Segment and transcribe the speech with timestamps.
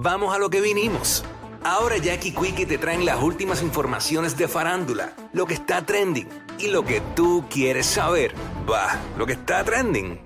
[0.00, 1.24] vamos a lo que vinimos.
[1.62, 6.26] Ahora Jackie Quickie te traen las últimas informaciones de farándula, lo que está trending
[6.58, 8.34] y lo que tú quieres saber.
[8.70, 10.18] Va, lo que está trending.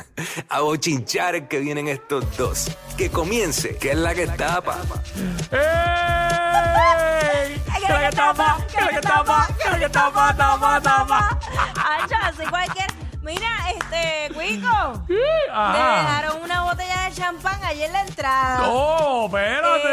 [0.48, 2.76] a bochinchar que vienen estos dos.
[2.96, 4.78] Que comience, que es la que tapa.
[5.52, 5.58] ¡Ey!
[7.68, 8.66] ¡Ay, que la que tapa!
[8.66, 9.48] ¡Que la que tapa!
[9.62, 10.36] ¡Que la que tapa!
[10.36, 11.40] ¡Tapa, tapa!
[11.76, 12.99] Ancho, así cualquier...
[13.30, 15.04] Mira, este, Cuico.
[15.06, 15.22] Le
[15.52, 16.02] Ajá.
[16.02, 18.62] dejaron una botella de champán ayer en la entrada.
[18.68, 19.88] ¡Oh, espérate!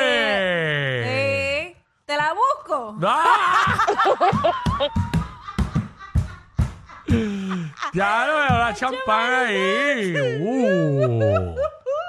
[1.69, 2.97] Eh, ¿Te la busco?
[3.03, 3.77] ¡Ah!
[7.93, 10.15] ya no me la champán ahí.
[10.41, 11.55] Uh.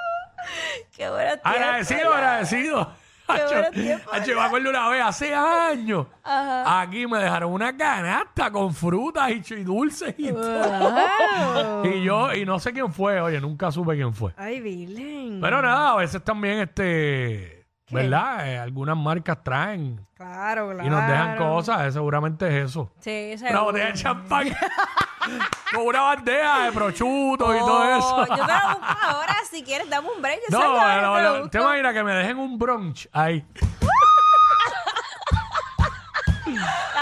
[0.97, 1.43] Qué bueno.
[1.45, 2.91] Agradecido, agradecido.
[3.29, 6.81] Hacho, me acuerdo una vez, hace años, Ajá.
[6.81, 10.91] aquí me dejaron una canasta con frutas y, dulces y todo.
[10.91, 11.85] Wow.
[11.93, 14.33] Y yo, y no sé quién fue, oye, nunca supe quién fue.
[14.37, 15.41] Ay, Virgen.
[15.41, 18.49] Pero nada, a veces también, este, ¿verdad?
[18.49, 20.85] Eh, algunas marcas traen Claro, claro.
[20.87, 22.93] y nos dejan cosas, eh, seguramente es eso.
[22.99, 23.65] Sí, Una seguro.
[23.65, 24.47] botella de champán
[25.75, 28.27] con una bandeja de prosciutto y todo Oh, eso.
[28.37, 30.41] Yo te la busco ahora, si quieres, dame un break.
[30.49, 31.51] Yo No, salgo ahora, no, te la no, busco.
[31.51, 33.45] te imaginas que me dejen un brunch ahí.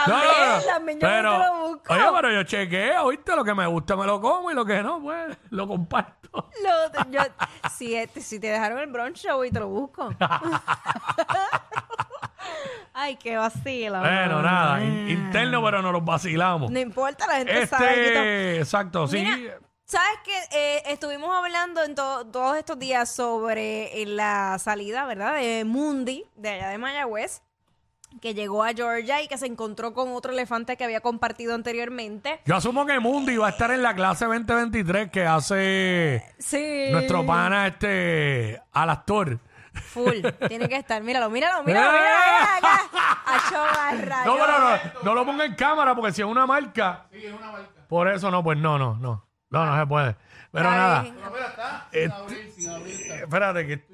[0.06, 1.92] También, también yo pero, te lo busco.
[1.92, 3.34] Oye, pero yo chequeo, ¿viste?
[3.34, 6.48] Lo que me gusta me lo como y lo que no, pues lo comparto.
[6.62, 7.20] Lo- yo-
[7.74, 10.10] si, este- si te dejaron el brunch show y te lo busco.
[12.98, 14.00] Ay, qué vacilo.
[14.00, 16.70] Bueno, nada, in- interno, pero nos los vacilamos.
[16.70, 17.88] No importa, la gente sabe.
[17.88, 18.04] Quito.
[18.06, 19.18] Este, exacto, sí.
[19.18, 25.34] Mira, ¿Sabes que estuvimos hablando en to- todos estos días sobre eh, la salida, ¿verdad?
[25.34, 27.42] De Mundi, de allá de Mayagüez,
[28.20, 32.40] que llegó a Georgia y que se encontró con otro elefante que había compartido anteriormente.
[32.46, 36.88] Yo asumo que Mundi va a estar en la clase 2023 que hace Sí.
[36.90, 39.38] nuestro pana, este, al actor.
[39.76, 40.14] Full.
[40.48, 41.02] Tiene que estar.
[41.02, 41.98] Míralo, míralo, míralo, míralo.
[41.98, 43.22] míralo acá.
[43.26, 46.46] Acho barra, No, yo- pero no, no lo ponga en cámara porque si es una
[46.46, 47.06] marca.
[47.12, 47.68] Sí, es una marca.
[47.88, 49.26] Por eso no, pues no, no, no.
[49.50, 50.16] No, no se puede.
[50.52, 51.02] Pero Está nada.
[51.02, 51.16] bien.
[51.92, 53.86] Este- espérate que.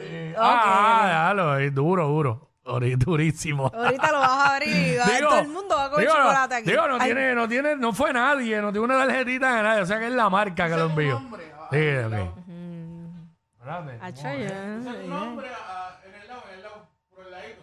[0.00, 2.44] Eh, ah, déjalo, es duro, duro.
[2.64, 3.70] Ori- Durísimo.
[3.74, 6.24] Ahorita lo vas a abrir y va- todo el mundo va a comer digo, no-
[6.24, 6.70] chocolate aquí.
[6.70, 9.80] Digo, no Ay, tiene, no tiene, no fue nadie, no tiene una tarjetita de nadie,
[9.82, 11.18] o sea que es la marca que lo envió.
[11.70, 12.47] Sí, ok.
[13.68, 13.98] Espérate.
[14.00, 14.80] Acho, ya.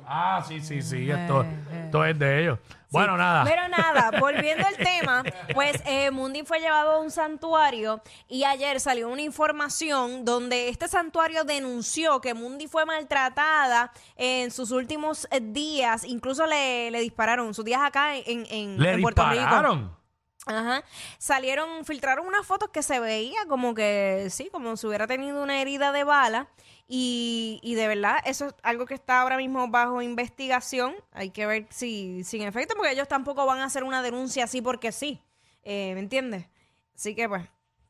[0.07, 1.43] Ah, sí, sí, sí, esto,
[1.73, 2.59] esto es de ellos.
[2.91, 3.43] Bueno, nada.
[3.43, 5.23] Pero nada, volviendo al tema,
[5.53, 10.87] pues eh, Mundi fue llevado a un santuario y ayer salió una información donde este
[10.87, 17.53] santuario denunció que Mundi fue maltratada en sus últimos eh, días, incluso le, le dispararon
[17.55, 19.41] sus días acá en, en, Le en Puerto Rico.
[19.41, 20.04] dispararon.
[20.47, 20.83] Ajá.
[21.17, 25.59] Salieron, filtraron unas fotos que se veía como que, sí, como si hubiera tenido una
[25.61, 26.47] herida de bala.
[26.87, 30.93] Y, y de verdad, eso es algo que está ahora mismo bajo investigación.
[31.13, 34.43] Hay que ver si, si en efecto, porque ellos tampoco van a hacer una denuncia
[34.43, 35.19] así porque sí.
[35.63, 36.45] Eh, ¿Me entiendes?
[36.93, 37.43] Así que pues,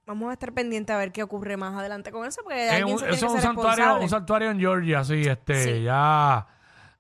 [0.06, 2.94] vamos a estar pendientes a ver qué ocurre más adelante con eso, porque Eh, alguien
[2.94, 4.04] un- se tiene eso es que un ser santuario, responsable.
[4.06, 5.84] un santuario en Georgia, sí, este, Sí.
[5.84, 6.48] ya.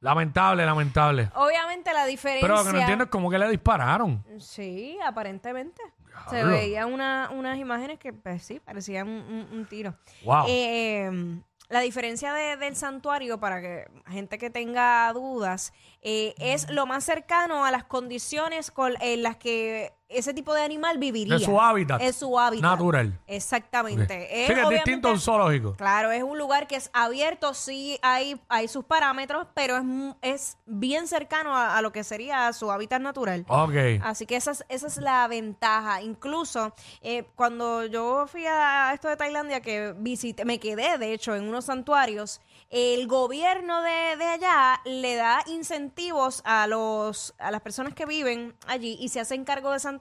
[0.05, 1.29] Lamentable, lamentable.
[1.33, 2.47] Obviamente la diferencia...
[2.47, 4.23] Pero lo que no entiendo es cómo que le dispararon.
[4.39, 5.81] Sí, aparentemente.
[6.29, 6.53] Se Diablo.
[6.53, 9.95] veían una- unas imágenes que, pues sí, parecían un, un- un tiro.
[10.23, 10.45] Wow.
[10.47, 11.39] Eh,
[11.69, 15.73] la diferencia de- del santuario, para que gente que tenga dudas,
[16.03, 20.61] eh, es lo más cercano a las condiciones con, en las que ese tipo de
[20.61, 21.37] animal viviría.
[21.37, 22.01] De su hábitat.
[22.01, 22.63] Es su hábitat.
[22.63, 23.19] Natural.
[23.27, 24.27] Exactamente.
[24.47, 25.73] sí, que es distinto a un zoológico.
[25.73, 29.83] Claro, es un lugar que es abierto, sí hay, hay sus parámetros, pero es,
[30.21, 33.45] es bien cercano a, a lo que sería su hábitat natural.
[33.47, 33.73] Ok.
[34.03, 36.01] Así que esa es, esa es la ventaja.
[36.01, 41.35] Incluso eh, cuando yo fui a esto de Tailandia, que visité, me quedé de hecho
[41.35, 47.61] en unos santuarios, el gobierno de, de allá le da incentivos a los a las
[47.61, 49.95] personas que viven allí y se hacen cargo de santuarios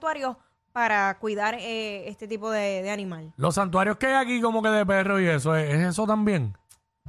[0.71, 3.33] para cuidar eh, este tipo de, de animal.
[3.37, 6.57] Los santuarios que hay aquí como que de perro y eso, ¿es, es eso también?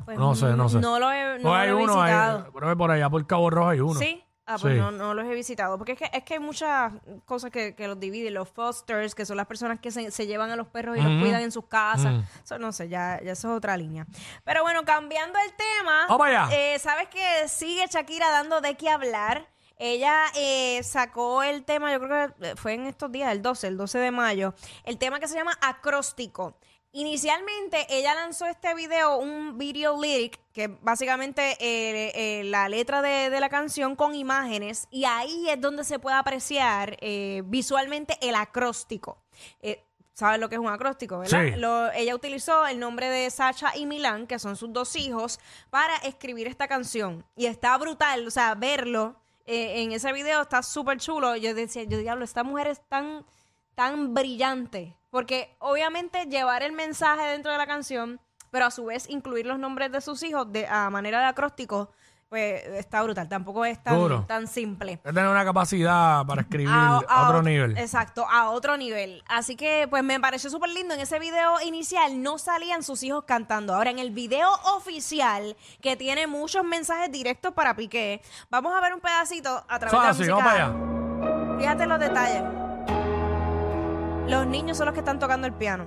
[0.04, 0.78] Pues, No sé, no sé.
[0.78, 2.52] No lo he, no o hay lo he uno, hay, visitado.
[2.52, 3.94] creo que por allá por Cabo Rojo hay uno.
[3.98, 4.22] Sí.
[4.48, 4.78] Ah, pues Sí.
[4.78, 5.76] no, no los he visitado.
[5.76, 6.92] Porque es que, es que hay muchas
[7.24, 8.32] cosas que, que los dividen.
[8.34, 11.20] Los fosters, que son las personas que se, se llevan a los perros y los
[11.20, 12.22] cuidan en sus casas.
[12.44, 14.06] Eso no sé, ya, ya eso es otra línea.
[14.44, 16.06] Pero bueno, cambiando el tema.
[16.08, 16.48] Vamos allá.
[16.52, 19.48] eh, ¿Sabes que sigue Shakira dando de qué hablar?
[19.78, 23.76] Ella eh, sacó el tema, yo creo que fue en estos días, el 12, el
[23.76, 26.56] 12 de mayo, el tema que se llama acróstico.
[26.92, 33.28] Inicialmente ella lanzó este video, un video lyric, que básicamente eh, eh, la letra de,
[33.28, 38.34] de la canción con imágenes, y ahí es donde se puede apreciar eh, visualmente el
[38.34, 39.18] acróstico.
[39.60, 39.84] Eh,
[40.14, 41.44] sabes lo que es un acróstico, ¿verdad?
[41.52, 41.60] Sí.
[41.60, 45.38] Lo- ella utilizó el nombre de Sacha y Milán, que son sus dos hijos,
[45.68, 47.26] para escribir esta canción.
[47.36, 51.36] Y está brutal, o sea, verlo eh, en ese video está súper chulo.
[51.36, 53.24] Yo decía, yo diablo, esta mujer es tan,
[53.74, 54.96] tan brillante.
[55.10, 58.20] Porque obviamente llevar el mensaje dentro de la canción,
[58.50, 61.90] pero a su vez incluir los nombres de sus hijos de, a manera de acróstico,
[62.28, 63.28] pues está brutal.
[63.28, 64.18] Tampoco es Duro.
[64.18, 64.98] tan, tan simple.
[65.04, 67.78] Que tener una capacidad para escribir A- otro ot- nivel.
[67.78, 69.22] Exacto, a otro nivel.
[69.28, 70.94] Así que, pues me pareció súper lindo.
[70.94, 73.74] En ese video inicial no salían sus hijos cantando.
[73.74, 78.20] Ahora, en el video oficial, que tiene muchos mensajes directos para Piqué,
[78.50, 80.34] vamos a ver un pedacito a través de la música.
[80.34, 81.58] vamos para allá.
[81.58, 82.42] Fíjate los detalles.
[84.28, 85.86] Los niños son los que están tocando el piano.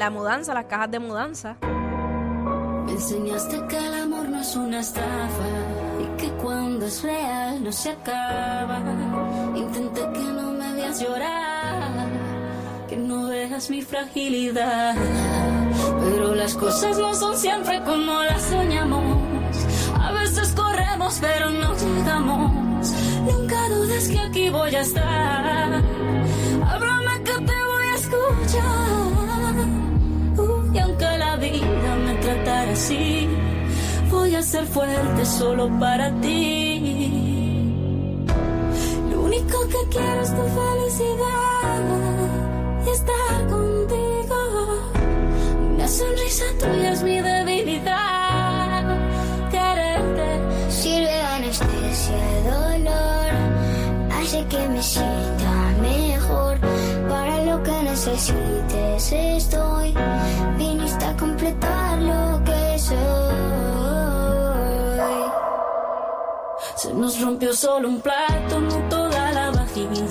[0.00, 1.56] La mudanza, las cajas de mudanza.
[2.86, 5.48] Me enseñaste que el amor no es una estafa
[6.02, 8.80] y que cuando es real no se acaba.
[9.54, 12.08] Intenté que no me veas llorar,
[12.88, 14.94] que no veas mi fragilidad.
[16.02, 19.18] Pero las cosas no son siempre como las soñamos.
[20.00, 22.90] A veces corremos pero no llegamos.
[23.30, 25.82] Nunca dudes que aquí voy a estar.
[26.70, 29.09] Ábrame que te voy a escuchar.
[34.10, 38.26] Voy a ser fuerte solo para ti.
[39.10, 41.82] Lo único que quiero es tu felicidad
[42.86, 44.38] y estar contigo.
[45.74, 48.98] Una sonrisa tuya es mi debilidad.
[49.50, 53.30] Quererte Sirve de anestesia el dolor,
[54.12, 56.58] hace que me sienta mejor.
[57.08, 59.16] Para lo que necesites a
[61.20, 62.98] completar lo que soy.
[66.76, 70.06] Se nos rompió solo un plato, no toda la vajilla.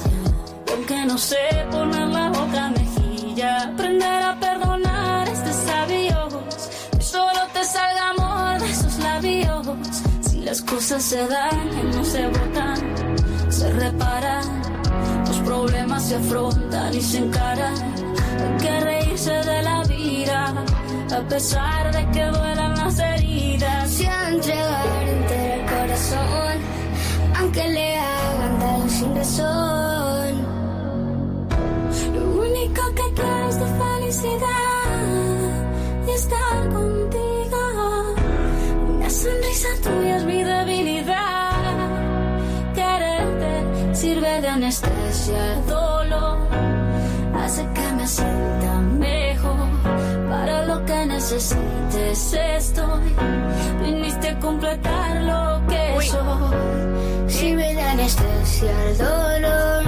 [0.68, 6.34] Y aunque no sé poner la otra mejilla, aprender a perdonar es de sabios.
[6.92, 9.68] Que solo te salga amor de esos labios.
[10.30, 12.78] Si las cosas se dañan, no se botan,
[13.50, 14.46] se reparan.
[15.28, 17.76] Los problemas se afrontan y se encaran.
[18.42, 20.54] Hay que reírse de la vida,
[21.12, 23.90] a pesar de que duelan las heridas.
[23.90, 26.56] Se a entregar entero el corazón,
[27.38, 30.32] aunque le hagan daño sin razón.
[32.14, 34.48] Lo único que quiero es tu felicidad
[36.08, 38.16] y estar contigo.
[38.96, 41.54] Una sonrisa tuya es mi debilidad.
[42.76, 45.62] Quererte sirve de anestesia
[51.32, 53.16] necesites estoy.
[53.84, 57.30] Viniste a completar lo que soy.
[57.30, 59.84] Sirve de anestesia el dolor,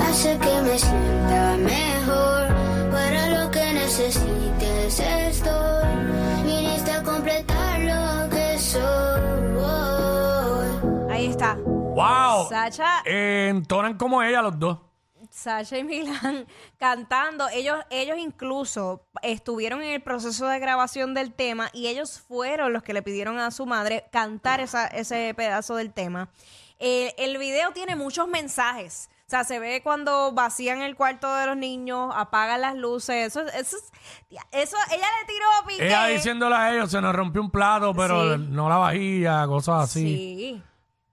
[0.00, 2.48] hace que me sienta mejor.
[2.90, 5.88] Para lo que necesites estoy,
[6.44, 8.80] viniste a completar lo que soy.
[11.10, 11.56] Ahí está.
[11.64, 12.48] ¡Wow!
[12.50, 14.78] Sacha, Eh, entonan como ella los dos.
[15.40, 16.46] Sasha y Milan
[16.78, 17.48] cantando.
[17.48, 22.82] Ellos, ellos incluso estuvieron en el proceso de grabación del tema y ellos fueron los
[22.82, 26.28] que le pidieron a su madre cantar esa- ese pedazo del tema.
[26.78, 29.10] Eh, el video tiene muchos mensajes.
[29.26, 33.28] O sea, se ve cuando vacían el cuarto de los niños, apagan las luces.
[33.28, 33.92] Eso, eso, es-
[34.50, 35.86] eso ella le tiró a Piqué.
[35.86, 38.44] Ella diciéndole a ellos, se nos rompió un plato, pero Sí.
[38.48, 40.00] no la vajilla, cosas así.
[40.00, 40.62] Sí.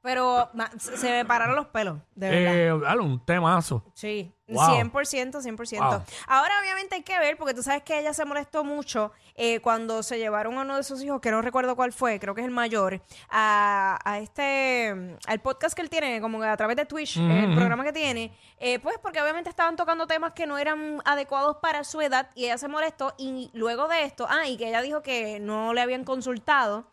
[0.07, 2.55] Pero ma- se me pararon los pelos, de verdad.
[2.55, 3.83] Eh, dale, un temazo.
[3.93, 4.77] Sí, Wow.
[4.77, 5.77] 100%, 100%.
[5.89, 6.03] Wow.
[6.27, 10.01] Ahora obviamente hay que ver, porque tú sabes que ella se molestó mucho eh, cuando
[10.03, 12.47] se llevaron a uno de sus hijos, que no recuerdo cuál fue, creo que es
[12.47, 17.17] el mayor, a, a este, al podcast que él tiene, como a través de Twitch,
[17.17, 21.57] el programa que tiene, eh, pues porque obviamente estaban tocando temas que no eran adecuados
[21.61, 24.81] para su edad y ella se molestó y luego de esto, ah, y que ella
[24.81, 26.87] dijo que no le habían consultado.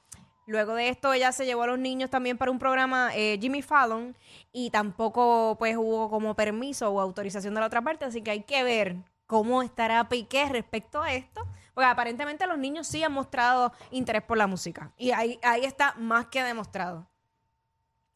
[0.46, 3.62] Luego de esto ella se llevó a los niños también para un programa eh, Jimmy
[3.62, 4.16] Fallon
[4.52, 8.42] y tampoco pues hubo como permiso o autorización de la otra parte, así que hay
[8.42, 8.96] que ver
[9.26, 14.36] cómo estará Piqué respecto a esto, porque aparentemente los niños sí han mostrado interés por
[14.36, 17.06] la música y ahí, ahí está más que demostrado.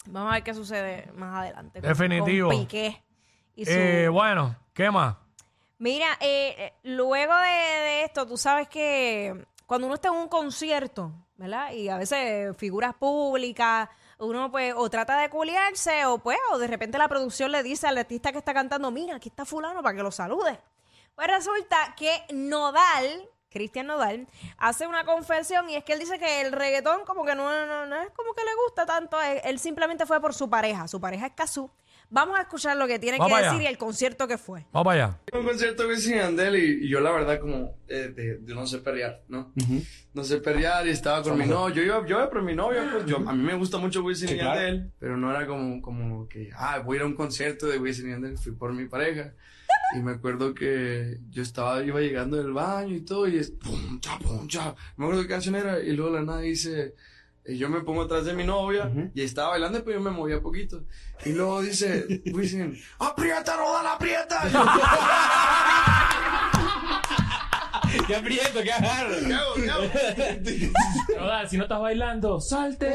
[0.06, 1.80] Vamos a ver qué sucede más adelante.
[1.80, 2.48] con- Definitivo.
[2.50, 3.02] Con Piqué
[3.56, 5.16] y su- Eh, bueno, ¿qué más?
[5.78, 10.28] Mira, eh, eh, luego de, de esto, tú sabes que cuando uno está en un
[10.28, 11.72] concierto, ¿verdad?
[11.72, 16.66] Y a veces figuras públicas, uno pues o trata de culiarse o pues o de
[16.66, 19.96] repente la producción le dice al artista que está cantando, mira, aquí está fulano para
[19.96, 20.58] que lo salude.
[21.14, 24.26] Pues resulta que Nodal Cristian Nodal,
[24.58, 27.86] hace una confesión y es que él dice que el reggaetón como que no, no,
[27.86, 29.20] no es como que le gusta tanto.
[29.20, 30.86] Él, Él simplemente fue por su pareja.
[30.86, 31.70] Su pareja es Kazú.
[32.10, 33.52] Vamos a escuchar lo que tiene Vamos que allá.
[33.52, 34.64] decir y el concierto que fue.
[34.72, 35.18] Vamos para allá.
[35.38, 38.54] un concierto de Wisin y Yandel y, y yo la verdad como eh, de, de
[38.54, 39.52] no sé perrear, ¿no?
[40.14, 41.74] No sé perrear y estaba con mi novia.
[41.74, 44.30] Yo iba, yo iba por mi novia, pues yo, a mí me gusta mucho Wisin
[44.30, 47.66] y Yandel, pero no era como, como que, ah, voy a ir a un concierto
[47.66, 49.34] de Wisin y Yandel, fui por mi pareja.
[49.96, 54.00] Y me acuerdo que yo estaba, iba llegando del baño y todo, y es pum,
[54.00, 54.74] cha, pum, cha.
[54.96, 56.94] Me acuerdo qué canción era, y luego la nada dice,
[57.48, 60.40] y yo me pongo atrás de mi novia, y estaba bailando, pero yo me movía
[60.40, 60.82] poquito.
[61.24, 64.42] Y luego dice, Wisin, aprieta, roda la aprieta.
[68.06, 69.14] ¡Qué aprieto, qué agarro!
[69.26, 69.54] ¿Qué hago?
[69.54, 69.82] ¿Qué hago?
[71.20, 72.86] Rodal, si no estás bailando, salte.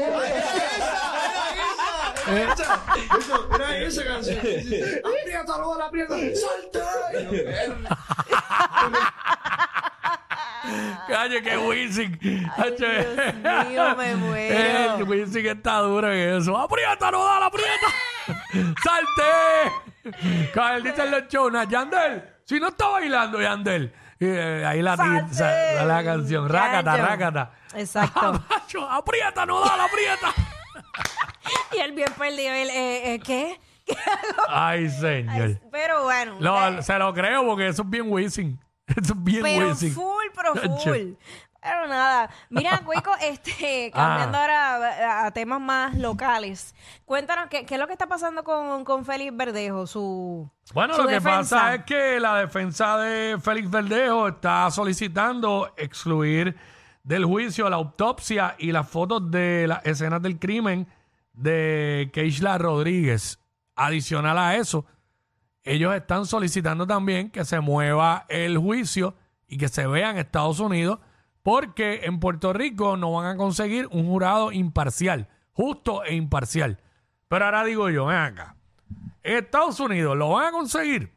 [2.26, 2.82] Era esa,
[3.18, 4.38] eso, era esa canción.
[4.38, 6.86] Aprieta, roda la aprieta, salta.
[11.08, 12.18] Calle, que Wisin.
[12.18, 14.96] Dios mío, me muero.
[14.98, 16.56] El Wisin está duro en eso.
[16.56, 17.86] ¡Aprieta, no da la aprieta!
[18.82, 20.50] ¡Salte!
[20.52, 23.92] Cael dice en los shows, "Nah, Yandel, si no está bailando, Yandel.
[24.20, 25.22] Y, eh, ahí la, Salte.
[25.30, 25.44] ti- sa-
[25.74, 26.48] sale la canción.
[26.48, 27.50] Rácata, rácata.
[27.74, 28.44] Exacto.
[28.48, 30.32] Macho, aprieta, no da la aprieta.
[31.76, 32.52] y él bien perdido.
[32.54, 33.60] Él, eh, eh, ¿Qué?
[34.48, 35.58] Ay, señor.
[35.70, 36.36] Pero bueno.
[36.40, 38.58] Lo- eh, se lo creo porque eso es bien Wisin.
[39.02, 41.14] Eso es bien pero full, pero full.
[41.62, 42.28] Pero nada.
[42.50, 44.40] Mira, Cuico, este, cambiando Ah.
[44.42, 46.74] ahora a, a temas más locales.
[47.06, 49.86] Cuéntanos, ¿qué, qué es lo que está pasando con, con Félix Verdejo?
[49.86, 50.50] Su.
[50.74, 56.54] Bueno, su lo que pasa es que la defensa de Félix Verdejo está solicitando excluir
[57.02, 60.86] del juicio la autopsia y las fotos de las escenas del crimen
[61.32, 63.38] de Keishla Rodríguez.
[63.76, 64.84] Adicional a eso,
[65.64, 69.14] ellos están solicitando también que se mueva el juicio
[69.48, 70.98] y que se vea en Estados Unidos,
[71.42, 76.78] porque en Puerto Rico no van a conseguir un jurado imparcial, justo e imparcial.
[77.28, 78.56] Pero ahora digo yo, ven acá.
[79.22, 81.12] En Estados Unidos lo van a conseguir.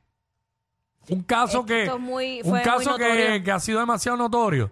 [1.09, 4.71] Un caso Esto que muy- un caso que, que ha sido demasiado notorio.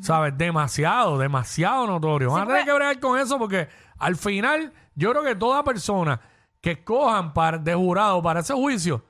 [0.00, 0.36] ¿Sabes?
[0.36, 2.30] Demasiado, demasiado notorio.
[2.32, 5.34] Van Sí, a tener porque- que bregar con eso porque al final yo creo que
[5.34, 6.20] toda persona
[6.60, 9.04] que escojan para, de jurado para ese juicio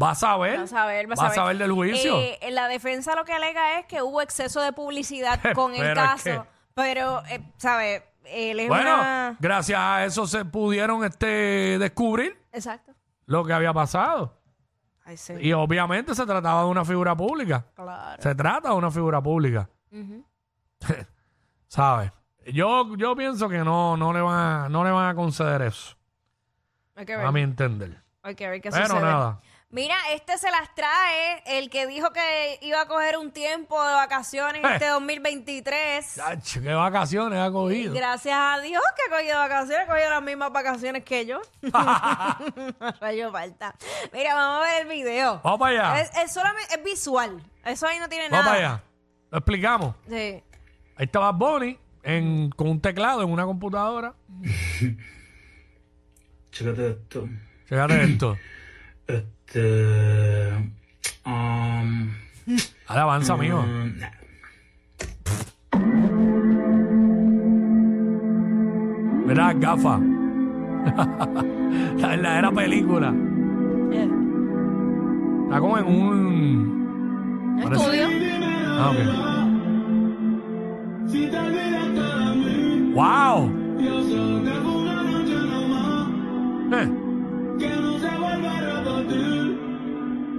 [0.00, 1.34] va a saber, Vas a ver, vas va a ver.
[1.34, 2.16] saber del juicio.
[2.18, 6.00] Eh, la defensa lo que alega es que hubo exceso de publicidad con el Pero
[6.02, 6.24] es caso.
[6.24, 6.42] que-
[6.74, 8.02] Pero, eh, ¿sabes?
[8.24, 9.36] Él es bueno, una...
[9.40, 12.92] gracias a eso se pudieron este, descubrir Exacto.
[13.26, 14.38] lo que había pasado.
[15.04, 15.34] Ay, sí.
[15.40, 17.66] Y obviamente se trataba de una figura pública.
[17.74, 18.22] Claro.
[18.22, 19.68] Se trata de una figura pública.
[21.68, 22.12] ¿Sabes?
[22.52, 25.96] Yo, yo pienso que no, no, le van a, no le van a conceder eso,
[26.94, 27.26] Hay que ver.
[27.26, 28.02] a mi entender.
[28.22, 29.00] Hay que ver qué Pero sucede.
[29.02, 29.40] nada.
[29.70, 33.94] Mira, este se las trae el que dijo que iba a coger un tiempo de
[33.94, 34.68] vacaciones Eh.
[34.74, 36.14] este 2023.
[36.16, 37.94] Chacho, ¿Qué vacaciones ha cogido?
[37.94, 41.40] Gracias a Dios que ha cogido vacaciones, ha cogido las mismas vacaciones que yo.
[43.00, 43.74] Rayo falta.
[44.12, 45.40] Mira, vamos a ver el video.
[45.42, 46.00] Vamos para allá.
[46.02, 47.42] Es, es solamente, es visual.
[47.64, 48.56] Eso ahí no tiene Vamos nada.
[48.58, 48.82] para allá.
[49.30, 49.94] Lo explicamos.
[50.06, 50.42] Sí.
[50.96, 54.12] Ahí estaba Bonnie en, con un teclado en una computadora.
[56.52, 57.28] Chécate esto.
[57.66, 58.36] Fíjate esto.
[59.06, 60.52] Este.
[61.24, 62.12] Um,
[62.88, 63.62] Dale, avanza, mijo.
[63.62, 63.92] mm,
[69.26, 70.00] Mira las gafas.
[71.98, 73.14] la verdadera película.
[73.92, 74.08] Eh,
[75.44, 77.58] Está como en un.
[77.62, 78.06] Parece- Estudio.
[78.78, 78.98] Ah, ok.
[82.94, 83.61] ¡Wow!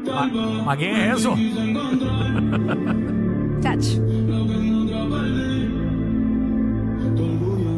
[0.06, 0.30] ¿Pa-
[0.66, 1.36] ¿Para quién es eso?
[3.62, 3.86] Chach.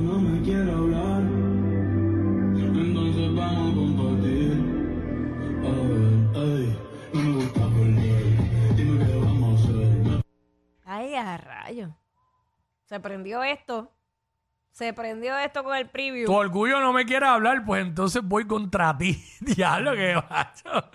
[0.05, 1.21] no me quiere hablar.
[2.55, 4.53] Entonces vamos a compartir.
[5.63, 6.65] A ver, ay,
[7.13, 8.75] no me gusta perder.
[8.75, 10.23] Dime qué vamos a hacer.
[10.85, 11.95] Ay, a rayo.
[12.85, 13.91] Se prendió esto.
[14.75, 16.25] Se prendió esto con el preview.
[16.25, 19.23] Tu orgullo no me quiere hablar, pues entonces voy contra ti.
[19.39, 20.89] Diablo, que macho.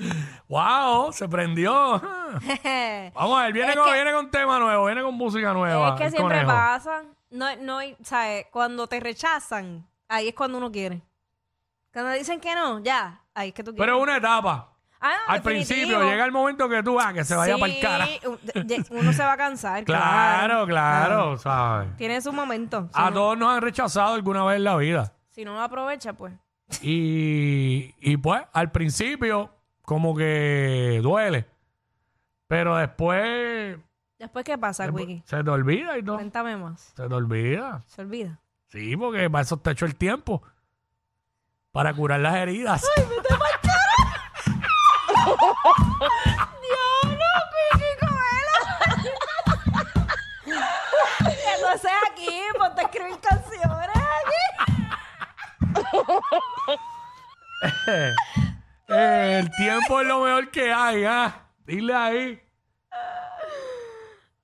[0.49, 1.11] ¡Wow!
[1.15, 1.73] Se prendió.
[3.15, 5.89] Vamos a ver, viene, Es con, que- viene con tema nuevo, viene con música nueva.
[5.89, 6.53] Es que el siempre conejo.
[6.53, 7.05] pasa.
[7.31, 8.49] No, no, hay- ¿sabes?
[8.51, 11.01] Cuando te rechazan, ahí es cuando uno quiere.
[11.91, 13.83] Cuando dicen que no, ya, ahí es que tú quieres.
[13.87, 14.75] Pero es una etapa.
[15.01, 15.77] Ah, Al definitivo.
[15.77, 18.07] principio llega el momento que tú, ah, que se vaya para el cara.
[18.91, 19.85] Uno se va a cansar.
[19.85, 21.97] Claro, claro, Ah, ¿sabes?
[21.97, 22.89] Tiene su momento.
[22.93, 25.13] Si, A no, todos nos han rechazado alguna vez en la vida.
[25.31, 26.35] si no lo aprovecha, pues.
[26.83, 29.51] Y, y pues, al principio,
[29.83, 31.47] como que duele.
[32.47, 33.79] Pero después
[34.19, 35.23] Después, ¿qué pasa, Wiki?
[35.25, 36.17] Se te olvida y todo.
[36.17, 36.93] Cuéntame más.
[36.95, 37.81] Se te olvida.
[37.87, 38.39] Se olvida.
[38.69, 40.43] Sí, porque para eso te hecho el tiempo.
[41.73, 42.85] Para curar las heridas.
[51.57, 54.41] Entonces aquí, ponte a escribir canciones aquí.
[58.89, 61.33] Eh, el tiempo es lo mejor que hay, ¿ah?
[61.65, 62.43] Dile ahí.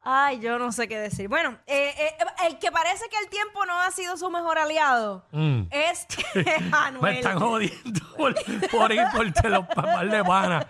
[0.09, 1.27] Ay, yo no sé qué decir.
[1.29, 5.27] Bueno, eh, eh, el que parece que el tiempo no ha sido su mejor aliado
[5.33, 5.63] Mm.
[5.71, 6.07] es
[6.37, 7.17] Me Anuel.
[7.17, 8.33] están jodiendo por,
[8.71, 10.65] por ir por los papás de pana.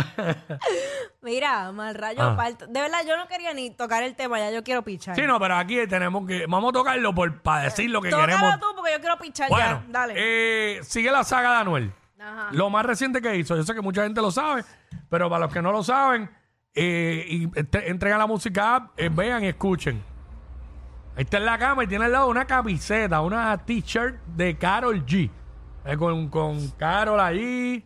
[1.22, 2.50] Mira, mal rayo Ah.
[2.68, 5.14] De verdad, yo no quería ni tocar el tema, ya yo quiero pichar.
[5.14, 6.46] Sí, no, pero aquí tenemos que.
[6.48, 8.60] Vamos a tocarlo por, para decir lo que Tócalo queremos.
[8.60, 9.92] tú porque yo quiero pichar Bueno, ya.
[9.92, 10.14] Dale.
[10.16, 11.92] eh, sigue la saga de Anuel.
[12.18, 12.48] Ajá.
[12.52, 14.64] Lo más reciente que hizo, yo sé que mucha gente lo sabe,
[15.08, 16.30] pero para los que no lo saben,
[16.74, 20.02] eh, y te- entren a la música app, eh, vean y escuchen.
[21.16, 25.04] Ahí está en la cama y tiene al lado una camiseta, una t-shirt de Carol
[25.04, 25.30] G.
[25.84, 27.84] Eh, con, con Carol ahí.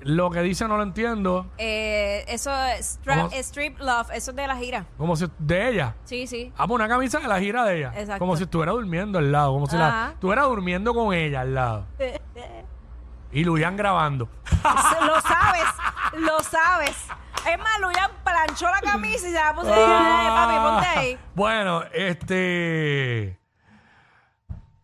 [0.00, 1.46] Lo que dice no lo entiendo.
[1.58, 3.30] Eh, eso es Strap- ¿Cómo?
[3.32, 4.84] Strip Love, eso es de la gira.
[4.96, 5.94] Como si de ella.
[6.04, 6.52] Sí, sí.
[6.56, 7.92] Ah, pues una camisa de la gira de ella.
[7.96, 8.18] Exacto.
[8.20, 9.52] Como si estuviera durmiendo al lado.
[9.52, 10.10] Como si la, Ajá.
[10.12, 11.86] estuviera durmiendo con ella al lado.
[13.32, 14.28] y Luyan grabando.
[15.04, 15.64] lo sabes,
[16.18, 16.96] lo sabes.
[17.50, 20.86] Es más, Luyan planchó la camisa y se la puso y dije, "Ay, papi, ponte
[20.98, 21.18] ahí.
[21.34, 23.38] Bueno, este.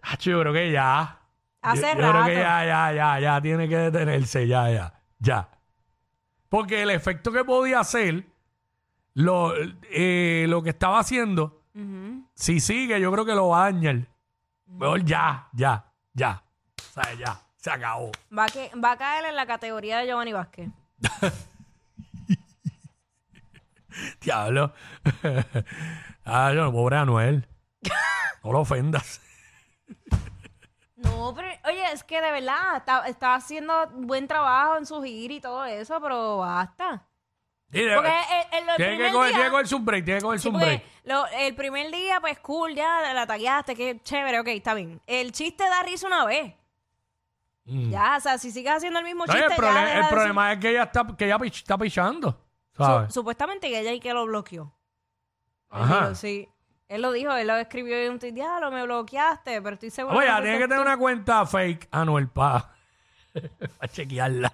[0.03, 1.19] Ah, yo creo que ya.
[1.65, 5.49] Hace yo, yo creo que ya, ya, ya, ya tiene que detenerse, ya, ya, ya.
[6.51, 8.27] Porque el efecto que podía hacer,
[9.15, 9.55] lo,
[9.91, 11.63] eh, lo que estaba haciendo,
[12.35, 14.07] si sigue, yo creo que lo va a dañar.
[14.67, 16.43] Mejor ya, ya, ya.
[16.79, 18.13] O sea, ya, se acabó.
[18.37, 20.69] Va a, que, va a caer en la categoría de Giovanni Vázquez.
[24.21, 24.75] Diablo.
[26.27, 27.49] ah, yo, pobre Anuel.
[28.45, 29.23] No lo ofendas.
[31.05, 35.35] No, pero oye, es que de verdad está, está haciendo buen trabajo en su gira
[35.35, 37.07] y todo eso, pero basta.
[37.69, 38.09] Mire, Porque
[38.53, 40.25] el, el- el tiene que primer coger, día- tiene que coger su break, tiene que
[40.25, 40.83] coger Sí, su porque break.
[41.05, 45.01] lo- el primer día, pues cool, ya la tagueaste, qué chévere, ok, está bien.
[45.07, 46.55] El chiste da risa una vez.
[47.65, 47.91] Mm.
[47.91, 50.05] Ya, o sea, si sigues haciendo el mismo No, chiste, el ya problema, deja el
[50.05, 52.41] de problema es que ella está, que ella pich- está pichando.
[52.77, 53.15] ¿Sabes?
[53.15, 54.73] supuestamente que ella y que lo bloqueó.
[55.71, 56.01] Ajá.
[56.09, 56.49] dijo, sí.
[56.89, 60.17] Él lo dijo, él lo escribió en un tweet, diablo, me bloqueaste, pero estoy seguro
[60.19, 60.83] Oye, tiene que tener tú".
[60.83, 62.71] una cuenta fake Anuel para
[63.93, 64.53] chequearla.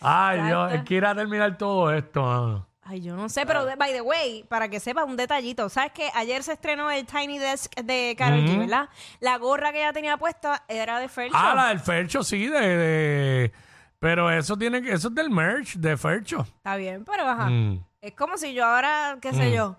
[0.00, 2.22] Ay, Dios, es que ir a terminar todo esto.
[2.22, 2.66] mano.
[2.82, 5.92] Ay, yo no sé, pero de- by the way, para que sepas un detallito, ¿sabes
[5.92, 8.88] que Ayer se estrenó el Tiny Desk de Karol G, ¿verdad?
[9.20, 11.36] La gorra que ella tenía puesta era de Fercho.
[11.36, 13.52] Ah, la del Fercho, sí, de, de-
[14.00, 16.40] Pero eso tiene que, eso es del merch de Fercho.
[16.40, 17.46] Está bien, pero ajá.
[17.50, 19.76] Mm, Es como si yo ahora, qué sé yo,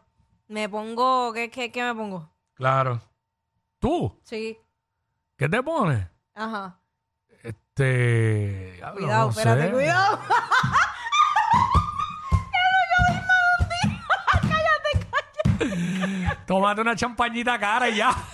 [0.51, 2.29] me pongo, ¿qué, qué, qué me pongo?
[2.55, 3.01] claro.
[3.79, 4.19] ¿Tú?
[4.23, 4.59] Sí,
[5.37, 6.05] ¿Qué te pones?
[6.35, 6.77] ajá.
[7.41, 8.73] Este.
[8.75, 9.71] diablo, Cuidado, no espérate, sé.
[9.71, 10.19] cuidado.
[16.45, 18.15] Tómate una champañita cara y ya.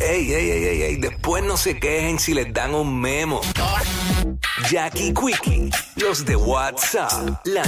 [0.00, 3.40] Ey, ey, ey, ey, ey, después no se quejen si les dan un memo.
[4.70, 7.64] Jackie Quickie, los de WhatsApp, la